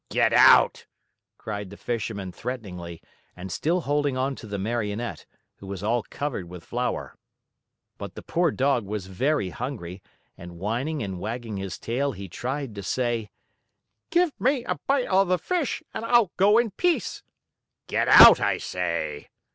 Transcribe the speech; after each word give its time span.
"Get 0.09 0.33
out!" 0.33 0.87
cried 1.37 1.69
the 1.69 1.77
Fisherman 1.77 2.31
threateningly 2.31 3.03
and 3.35 3.51
still 3.51 3.81
holding 3.81 4.17
onto 4.17 4.47
the 4.47 4.57
Marionette, 4.57 5.27
who 5.57 5.67
was 5.67 5.83
all 5.83 6.01
covered 6.01 6.49
with 6.49 6.63
flour. 6.63 7.15
But 7.99 8.15
the 8.15 8.23
poor 8.23 8.49
Dog 8.49 8.83
was 8.83 9.05
very 9.05 9.51
hungry, 9.51 10.01
and 10.35 10.57
whining 10.57 11.03
and 11.03 11.19
wagging 11.19 11.57
his 11.57 11.77
tail, 11.77 12.13
he 12.13 12.27
tried 12.27 12.73
to 12.73 12.81
say: 12.81 13.29
"Give 14.09 14.31
me 14.39 14.63
a 14.65 14.79
bite 14.87 15.05
of 15.05 15.27
the 15.27 15.37
fish 15.37 15.83
and 15.93 16.03
I'll 16.03 16.31
go 16.35 16.57
in 16.57 16.71
peace." 16.71 17.21
"Get 17.85 18.07
out, 18.07 18.39
I 18.39 18.57
say!" 18.57 19.29